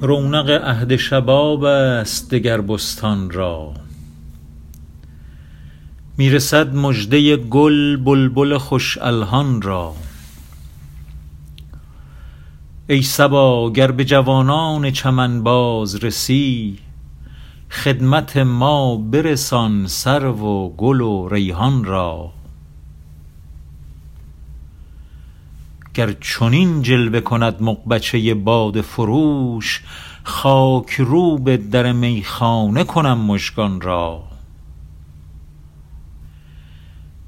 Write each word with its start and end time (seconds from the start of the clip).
رونق 0.00 0.50
عهد 0.50 0.96
شباب 0.96 1.64
است 1.64 2.30
دگر 2.30 2.60
بستان 2.60 3.30
را. 3.30 3.74
می 6.18 6.30
رسد 6.30 6.74
مژده 6.74 7.36
گل 7.36 7.96
بلبل 7.96 8.58
خوش 8.58 8.98
الحان 8.98 9.62
را. 9.62 9.94
ای 12.88 13.02
صبا 13.02 13.70
گر 13.70 13.90
به 13.90 14.04
جوانان 14.04 14.90
چمن 14.90 15.42
باز 15.42 16.04
رسی 16.04 16.78
خدمت 17.70 18.36
ما 18.36 18.96
برسان 18.96 19.86
سرو 19.86 20.38
و 20.38 20.68
گل 20.76 21.00
و 21.00 21.28
ریحان 21.28 21.84
را. 21.84 22.32
گر 25.94 26.12
چنین 26.12 26.82
جلوه 26.82 27.20
کند 27.20 27.62
مغبچه 27.62 28.34
باده 28.34 28.82
فروش 28.82 29.82
خاک 30.24 30.90
رو 30.90 31.38
به 31.38 31.56
در 31.56 31.92
میخانه 31.92 32.84
کنم 32.84 33.18
مژگان 33.18 33.80
را. 33.80 34.24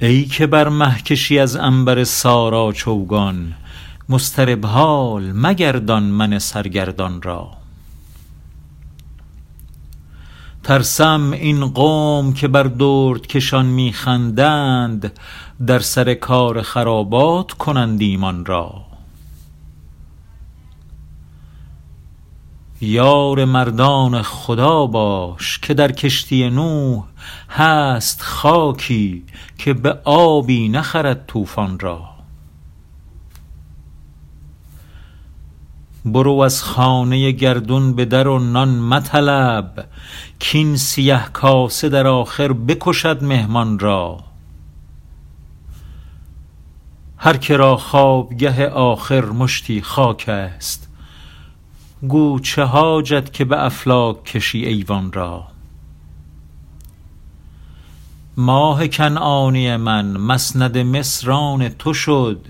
ای 0.00 0.24
که 0.24 0.46
بر 0.46 0.68
مه 0.68 0.98
کشی 0.98 1.38
از 1.38 1.56
عنبر 1.56 2.04
سارا 2.04 2.72
چوگان 2.72 3.54
مضطرب 4.08 4.66
حال 4.66 5.32
مگردان 5.32 6.02
من 6.02 6.38
سرگردان 6.38 7.22
را. 7.22 7.61
ترسم 10.62 11.30
این 11.32 11.66
قوم 11.66 12.32
که 12.32 12.48
بر 12.48 12.62
دردکشان 12.62 13.66
می 13.66 13.92
خندند 13.92 15.12
در 15.66 15.78
سر 15.78 16.14
کار 16.14 16.62
خرابات 16.62 17.52
کنند 17.52 18.00
ایمان 18.00 18.44
را. 18.44 18.84
یار 22.80 23.44
مردان 23.44 24.22
خدا 24.22 24.86
باش 24.86 25.58
که 25.58 25.74
در 25.74 25.92
کشتی 25.92 26.50
نوح 26.50 27.04
هست 27.50 28.22
خاکی 28.22 29.24
که 29.58 29.74
به 29.74 29.98
آبی 30.04 30.68
نخرد 30.68 31.26
طوفان 31.26 31.78
را. 31.78 32.11
برو 36.04 36.32
از 36.32 36.62
خانه 36.62 37.30
گردون 37.30 37.94
به 37.94 38.04
در 38.04 38.28
و 38.28 38.38
نان 38.38 38.68
مطلب 38.68 39.88
کاین 40.52 40.76
سیه 40.76 41.24
کاسه 41.32 41.88
در 41.88 42.06
آخر 42.06 42.52
بکشد 42.52 43.24
مهمان 43.24 43.78
را. 43.78 44.18
هر 47.16 47.36
که 47.36 47.56
را 47.56 47.76
خوابگه 47.76 48.68
آخر 48.68 49.24
مشتی 49.24 49.82
خاک 49.82 50.28
است 50.28 50.88
گو 52.08 52.40
چه 52.40 52.62
حاجت 52.62 53.32
که 53.32 53.44
به 53.44 53.64
افلاک 53.64 54.24
کشی 54.24 54.64
ایوان 54.64 55.12
را. 55.12 55.44
ماه 58.36 58.88
کنعانی 58.88 59.76
من 59.76 60.16
مسند 60.16 60.78
مصر 60.78 61.30
آن 61.30 61.68
تو 61.68 61.94
شد 61.94 62.46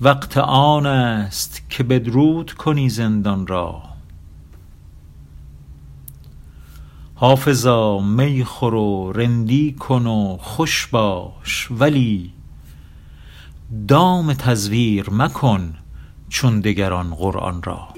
وقت 0.00 0.36
آن 0.38 0.86
است 0.86 1.70
که 1.70 1.82
بدرود 1.82 2.52
کنی 2.52 2.88
زندان 2.88 3.46
را. 3.46 3.82
حافظا 7.14 7.98
می 7.98 8.44
خور 8.44 8.74
و 8.74 9.12
رندی 9.12 9.72
کن 9.72 10.06
و 10.06 10.36
خوش 10.40 10.86
باش 10.86 11.68
ولی 11.70 12.32
دام 13.88 14.34
تزویر 14.34 15.10
مکن 15.10 15.74
چون 16.28 16.60
دگران 16.60 17.14
قرآن 17.14 17.62
را. 17.62 17.88